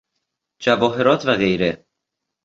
[0.61, 1.85] جواهرات و غیره